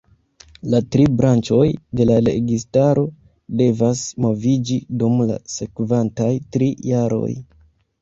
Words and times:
La 0.73 0.77
tri 0.95 1.03
branĉoj 1.19 1.65
de 1.99 2.07
la 2.13 2.15
registaro 2.29 3.05
devas 3.61 4.03
moviĝi 4.27 4.81
dum 5.05 5.25
la 5.31 5.41
sekvantaj 5.61 6.35
tri 6.57 6.75
jaroj. 6.95 7.33